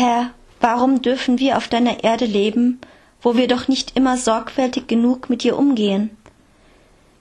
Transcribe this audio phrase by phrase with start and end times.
[0.00, 0.30] Herr,
[0.60, 2.80] warum dürfen wir auf deiner Erde leben,
[3.20, 6.16] wo wir doch nicht immer sorgfältig genug mit dir umgehen?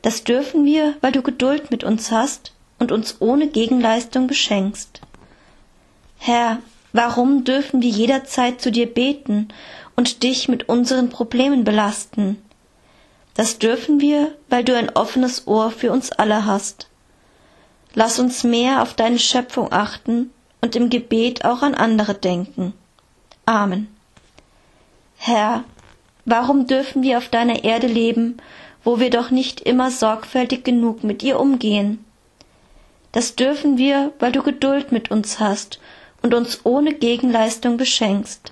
[0.02, 5.02] Das dürfen wir, weil du Geduld mit uns hast und uns ohne Gegenleistung beschenkst.
[6.20, 6.60] Herr,
[6.94, 9.50] warum dürfen wir jederzeit zu dir beten
[9.98, 12.42] und dich mit unseren Problemen belasten?
[13.34, 16.88] Das dürfen wir, weil du ein offenes Ohr für uns alle hast.
[17.94, 22.74] Lass uns mehr auf deine Schöpfung achten und im Gebet auch an andere denken.
[23.46, 23.88] Amen.
[25.18, 25.64] Herr,
[26.26, 28.38] warum dürfen wir auf deiner Erde leben,
[28.84, 32.06] wo wir doch nicht immer sorgfältig genug mit ihr umgehen?
[33.12, 35.80] Das dürfen wir, weil du Geduld mit uns hast
[36.22, 38.52] und uns ohne Gegenleistung beschenkst.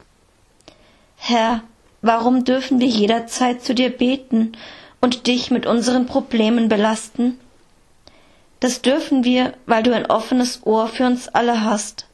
[1.16, 1.62] Herr,
[2.02, 4.54] warum dürfen wir jederzeit zu dir beten
[5.02, 7.40] und dich mit unseren Problemen belasten?
[8.60, 12.08] Das dürfen wir, weil du ein offenes Ohr für uns alle hast.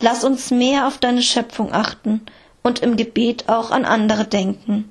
[0.00, 2.22] Lass uns mehr auf deine Schöpfung achten
[2.62, 4.90] und im Gebet auch an andere denken.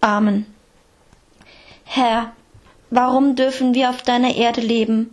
[0.00, 0.46] Amen.
[1.84, 2.32] Herr,
[2.90, 5.10] warum dürfen wir auf deiner Erde leben,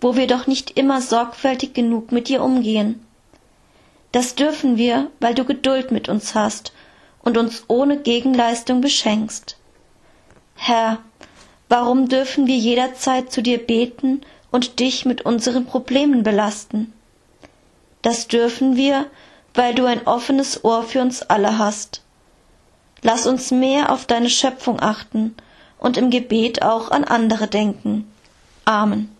[0.00, 3.04] wo wir doch nicht immer sorgfältig genug mit dir umgehen?
[4.12, 6.72] Das dürfen wir, weil du Geduld mit uns hast
[7.22, 9.58] und uns ohne Gegenleistung beschenkst.
[10.54, 10.98] Herr,
[11.68, 16.92] warum dürfen wir jederzeit zu dir beten und dich mit unseren Problemen belasten?
[18.02, 19.06] Das dürfen wir,
[19.54, 22.02] weil du ein offenes Ohr für uns alle hast.
[23.02, 25.34] Lass uns mehr auf deine Schöpfung achten
[25.78, 28.10] und im Gebet auch an andere denken.
[28.64, 29.14] Amen.